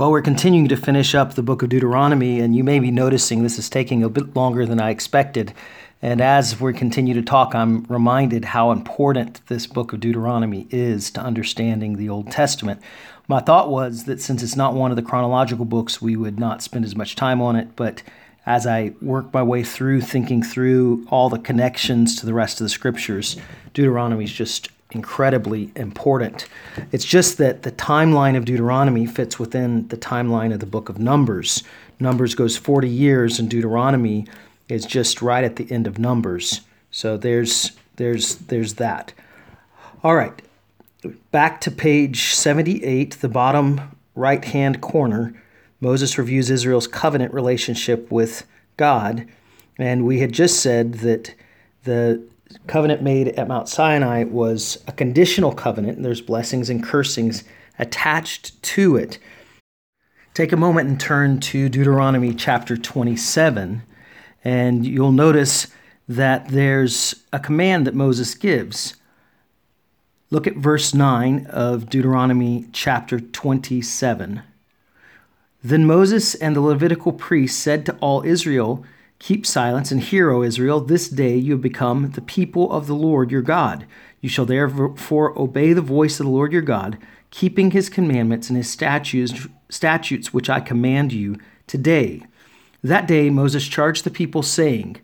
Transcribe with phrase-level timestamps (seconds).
[0.00, 3.42] Well, we're continuing to finish up the book of Deuteronomy, and you may be noticing
[3.42, 5.52] this is taking a bit longer than I expected.
[6.00, 11.10] And as we continue to talk, I'm reminded how important this book of Deuteronomy is
[11.10, 12.80] to understanding the Old Testament.
[13.28, 16.62] My thought was that since it's not one of the chronological books, we would not
[16.62, 17.76] spend as much time on it.
[17.76, 18.02] But
[18.46, 22.64] as I work my way through thinking through all the connections to the rest of
[22.64, 23.36] the scriptures,
[23.74, 26.46] Deuteronomy is just incredibly important.
[26.92, 30.98] It's just that the timeline of Deuteronomy fits within the timeline of the book of
[30.98, 31.62] Numbers.
[31.98, 34.26] Numbers goes 40 years, and Deuteronomy
[34.68, 36.62] is just right at the end of Numbers.
[36.90, 39.12] So there's there's there's that.
[40.02, 40.40] All right.
[41.30, 45.34] Back to page 78, the bottom right-hand corner.
[45.80, 48.46] Moses reviews Israel's covenant relationship with
[48.76, 49.26] God,
[49.78, 51.34] and we had just said that
[51.84, 52.22] the
[52.66, 56.02] covenant made at Mount Sinai was a conditional covenant.
[56.02, 57.44] There's blessings and cursings
[57.78, 59.18] attached to it.
[60.34, 63.82] Take a moment and turn to Deuteronomy chapter 27,
[64.44, 65.68] and you'll notice
[66.08, 68.96] that there's a command that Moses gives.
[70.30, 74.42] Look at verse 9 of Deuteronomy chapter 27.
[75.62, 78.84] Then Moses and the Levitical priests said to all Israel,
[79.20, 80.80] Keep silence and hear, O Israel.
[80.80, 83.84] This day you have become the people of the Lord your God.
[84.22, 86.96] You shall therefore obey the voice of the Lord your God,
[87.30, 92.22] keeping his commandments and his statutes, statutes which I command you today.
[92.82, 94.96] That day Moses charged the people, saying,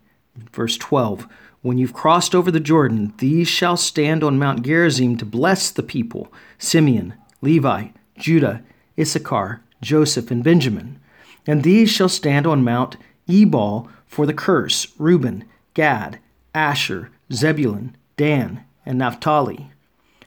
[0.50, 1.28] verse 12,
[1.60, 5.82] When you've crossed over the Jordan, these shall stand on Mount Gerizim to bless the
[5.82, 8.62] people Simeon, Levi, Judah,
[8.98, 10.98] Issachar, Joseph, and Benjamin.
[11.46, 12.96] And these shall stand on Mount
[13.28, 16.18] Ebal for the curse Reuben, Gad,
[16.54, 19.70] Asher, Zebulun, Dan, and Naphtali.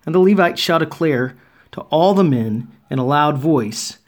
[0.06, 1.36] And the Levites shall declare
[1.72, 4.00] to all the men in a loud voice.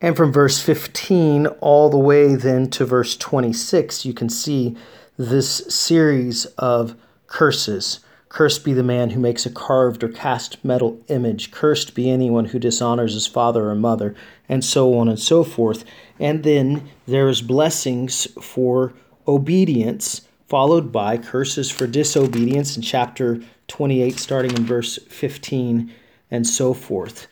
[0.00, 4.76] And from verse 15 all the way then to verse 26, you can see
[5.16, 6.94] this series of
[7.26, 8.00] curses.
[8.28, 11.50] Cursed be the man who makes a carved or cast metal image.
[11.50, 14.14] Cursed be anyone who dishonors his father or mother,
[14.48, 15.84] and so on and so forth.
[16.20, 18.92] And then there's blessings for
[19.26, 25.92] obedience, followed by curses for disobedience in chapter 28, starting in verse 15,
[26.30, 27.26] and so forth.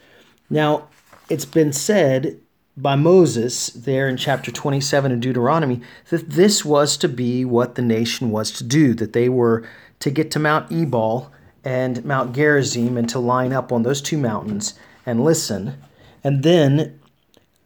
[0.48, 0.88] Now,
[1.28, 2.40] it's been said
[2.76, 5.80] by Moses there in chapter 27 of Deuteronomy
[6.10, 9.66] that this was to be what the nation was to do, that they were
[10.00, 11.32] to get to Mount Ebal
[11.64, 14.74] and Mount Gerizim and to line up on those two mountains
[15.04, 15.74] and listen.
[16.22, 17.00] And then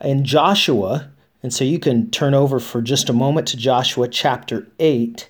[0.00, 1.10] in Joshua,
[1.42, 5.28] and so you can turn over for just a moment to Joshua chapter 8.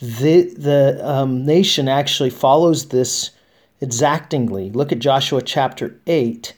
[0.00, 3.30] The, the um, nation actually follows this
[3.80, 4.70] exactingly.
[4.70, 6.54] Look at Joshua chapter 8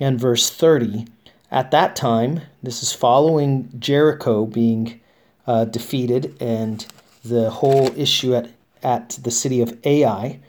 [0.00, 1.06] and verse 30.
[1.50, 5.00] At that time, this is following Jericho being
[5.46, 6.84] uh, defeated and
[7.24, 8.50] the whole issue at,
[8.86, 10.40] at the city of Ai.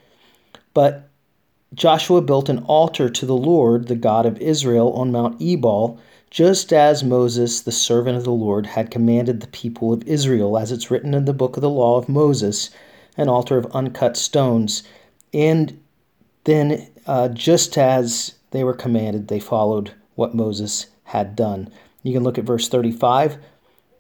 [0.73, 1.09] But
[1.73, 5.99] Joshua built an altar to the Lord, the God of Israel, on Mount Ebal
[6.29, 10.71] just as Moses, the servant of the Lord, had commanded the people of Israel, as
[10.71, 12.69] it's written in the book of the law of Moses,
[13.15, 14.83] an altar of uncut stones.
[15.33, 15.79] And
[16.43, 21.69] then, uh, just as they were commanded, they followed what Moses had done.
[22.03, 23.37] You can look at verse 35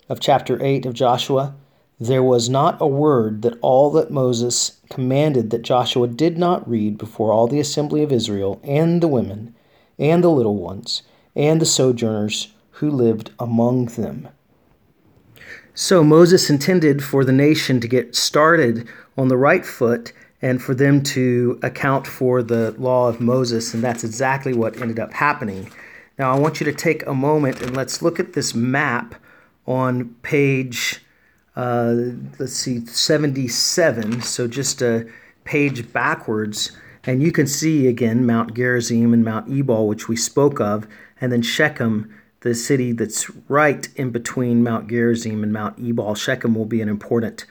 [0.09, 1.55] of chapter 8 of Joshua.
[1.99, 6.97] There was not a word that all that Moses commanded that Joshua did not read
[6.97, 9.55] before all the assembly of Israel, and the women,
[9.97, 11.01] and the little ones
[11.35, 14.27] and the sojourners who lived among them.
[15.73, 20.73] So Moses intended for the nation to get started on the right foot and for
[20.73, 25.71] them to account for the law of Moses, and that's exactly what ended up happening.
[26.17, 29.15] Now, I want you to take a moment and let's look at this map
[29.67, 31.01] on page,
[31.57, 34.21] Uh, let's see, 77.
[34.21, 35.07] So just a
[35.43, 36.71] page backwards.
[37.03, 40.87] And you can see again Mount Gerizim and Mount Ebal, which we spoke of
[41.19, 46.13] and then Shechem, the city that's right in between Mount Gerizim and Mount Ebal.
[46.13, 47.45] Shechem will be an important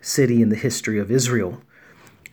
[0.00, 1.60] city in the history of Israel.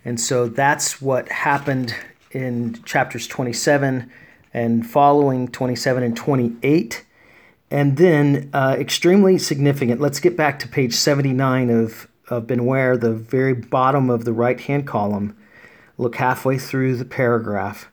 [0.04, 1.96] And so that's what happened
[2.30, 4.12] in chapters 27
[4.54, 7.04] and following 27 and 28.
[7.72, 13.14] And then, uh, extremely significant, let's get back to page 79 of, of Benware, the
[13.14, 15.36] very bottom of the right hand column.
[15.98, 17.92] Look halfway through the paragraph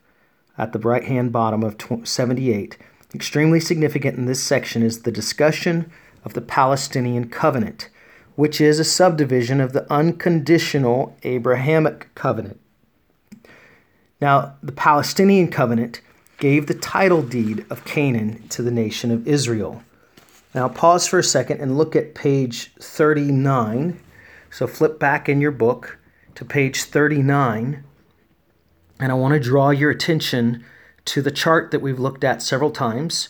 [0.57, 2.77] at the right hand bottom of 78.
[3.15, 5.91] Extremely significant in this section is the discussion
[6.23, 7.89] of the Palestinian covenant,
[8.35, 12.59] which is a subdivision of the unconditional Abrahamic covenant.
[14.21, 16.01] Now, the Palestinian covenant
[16.37, 19.83] gave the title deed of Canaan to the nation of Israel.
[20.53, 23.99] Now, pause for a second and look at page 39.
[24.51, 25.97] So, flip back in your book
[26.35, 27.83] to page 39.
[28.99, 30.63] And I want to draw your attention
[31.05, 33.29] to the chart that we've looked at several times.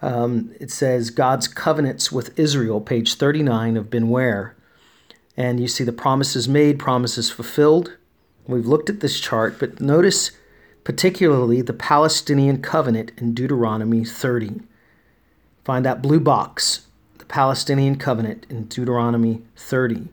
[0.00, 4.52] Um, it says God's covenants with Israel, page 39 of Benware.
[5.36, 7.96] And you see the promises made, promises fulfilled.
[8.46, 10.32] We've looked at this chart, but notice
[10.84, 14.60] particularly the Palestinian covenant in Deuteronomy 30.
[15.64, 16.86] Find that blue box,
[17.18, 20.08] the Palestinian covenant in Deuteronomy 30.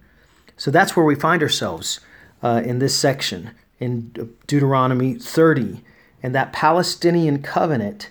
[0.58, 2.00] So that's where we find ourselves
[2.44, 4.12] uh, in this section in
[4.46, 5.82] Deuteronomy 30.
[6.22, 8.10] And that Palestinian covenant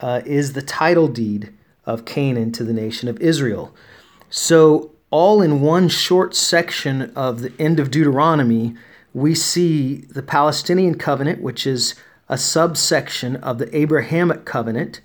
[0.00, 1.52] uh, is the title deed
[1.84, 3.74] of Canaan to the nation of Israel.
[4.30, 8.74] So, all in one short section of the end of Deuteronomy,
[9.14, 11.94] we see the Palestinian covenant, which is
[12.28, 15.00] a subsection of the Abrahamic covenant.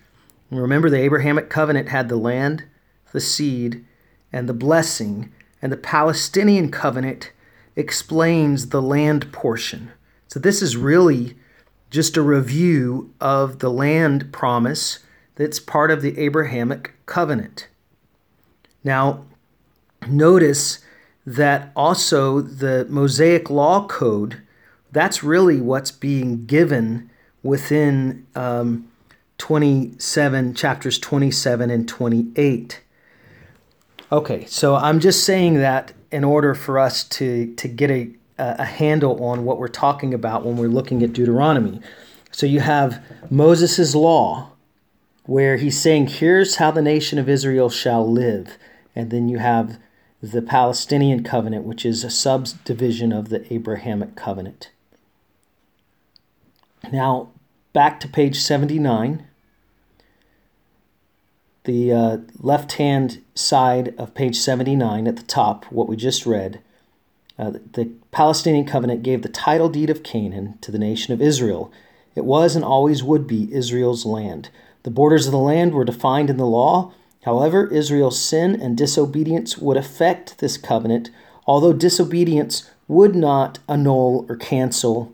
[0.50, 2.64] And remember, the Abrahamic covenant had the land,
[3.12, 3.86] the seed,
[4.34, 7.32] and the blessing, and the Palestinian covenant
[7.76, 9.92] explains the land portion.
[10.28, 11.36] So, this is really
[11.92, 15.00] just a review of the land promise
[15.36, 17.68] that's part of the Abrahamic covenant.
[18.84, 19.26] Now,
[20.08, 20.80] notice
[21.30, 24.42] that also the Mosaic Law Code,
[24.92, 27.12] that's really what's being given
[27.44, 28.90] within um,
[29.38, 32.82] 27, chapters 27 and 28.
[34.12, 38.10] Okay, so I'm just saying that in order for us to, to get a,
[38.40, 41.80] a handle on what we're talking about when we're looking at Deuteronomy.
[42.32, 44.54] So you have Moses' law,
[45.26, 48.58] where he's saying, Here's how the nation of Israel shall live.
[48.96, 49.78] And then you have
[50.22, 54.70] the Palestinian covenant, which is a subdivision of the Abrahamic covenant.
[56.92, 57.30] Now,
[57.74, 59.26] back to page 79.
[61.66, 66.62] The uh, left hand side of page 79 at the top, what we just read,
[67.38, 71.72] uh, the Palestinian covenant gave the title deed of Canaan to the nation of Israel.
[72.16, 74.50] It was and always would be Israel's land.
[74.84, 76.94] The borders of the land were defined in the law.
[77.24, 81.10] However, Israel's sin and disobedience would affect this covenant,
[81.46, 85.14] although disobedience would not annul or cancel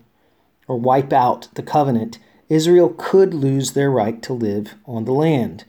[0.68, 2.19] or wipe out the covenant.
[2.48, 5.66] Israel could lose their right to live on the land.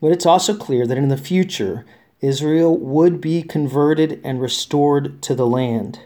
[0.00, 1.84] But it's also clear that in the future,
[2.20, 6.00] Israel would be converted and restored to the land.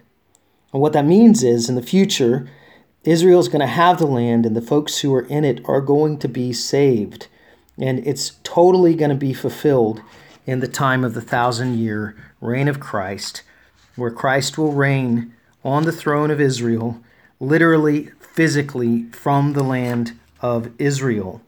[0.72, 2.48] And what that means is, in the future,
[3.04, 5.80] Israel is going to have the land, and the folks who are in it are
[5.80, 7.28] going to be saved.
[7.78, 10.00] And it's totally going to be fulfilled
[10.46, 13.42] in the time of the thousand year reign of Christ,
[13.96, 15.34] where Christ will reign
[15.64, 17.00] on the throne of Israel,
[17.40, 21.40] literally, physically, from the land of Israel.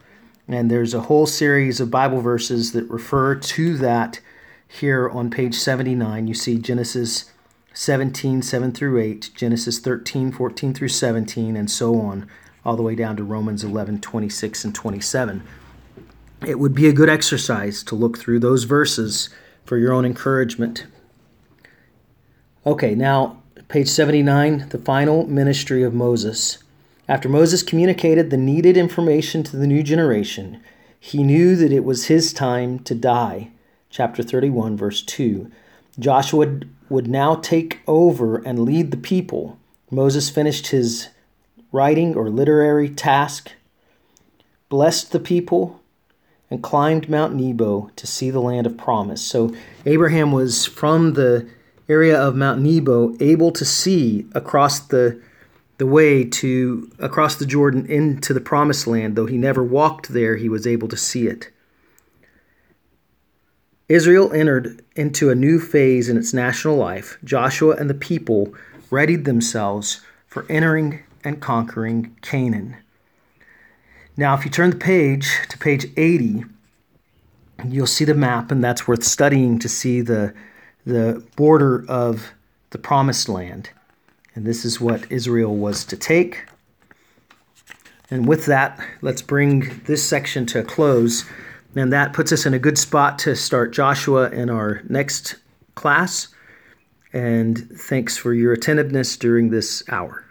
[0.49, 4.21] And there's a whole series of Bible verses that refer to that
[4.67, 6.29] here on page 79.
[6.29, 7.31] You see Genesis
[7.75, 12.29] 17, 7 through 8, Genesis 13, 14 through 17, and so on,
[12.65, 15.43] all the way down to Romans 11, 26 and 27.
[16.45, 19.31] It would be a good exercise to look through those verses
[19.65, 20.87] for your own encouragement.
[22.67, 26.59] Okay, now, page 79, the final ministry of Moses.
[27.09, 30.61] After Moses communicated the needed information to the new generation,
[30.99, 33.51] he knew that it was his time to die.
[33.89, 35.51] Chapter 31, verse 2.
[35.99, 39.59] Joshua would now take over and lead the people.
[39.91, 41.09] Moses finished his
[41.73, 43.53] writing or literary task,
[44.69, 45.81] blessed the people,
[46.51, 49.23] and climbed Mount Nebo to see the land of promise.
[49.23, 51.49] So Abraham was from the
[51.89, 55.21] area of Mount Nebo able to see across the
[55.79, 60.37] the way to across the Jordan into the promised land, though he never walked there,
[60.37, 61.51] he was able to see it.
[63.89, 67.19] Israel entered into a new phase in its national life.
[67.23, 68.53] Joshua and the people
[68.91, 72.77] readied themselves for entering and conquering Canaan.
[74.19, 76.45] Now, if you turn the page to page 80,
[77.69, 80.35] you'll see the map, and that's worth studying to see the,
[80.87, 82.33] the border of
[82.71, 83.71] the promised land.
[84.35, 86.47] And this is what Israel was to take.
[88.11, 91.25] And with that, let's bring this section to a close.
[91.75, 95.37] And that puts us in a good spot to start Joshua in our next
[95.75, 96.29] class.
[97.13, 100.26] And thanks for your attentiveness during this hour.